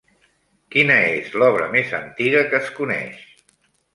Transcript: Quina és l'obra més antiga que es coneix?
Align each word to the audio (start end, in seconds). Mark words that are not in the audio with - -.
Quina 0.75 0.95
és 1.09 1.35
l'obra 1.41 1.67
més 1.75 1.93
antiga 1.99 2.41
que 2.53 2.61
es 2.63 2.71
coneix? 2.81 3.23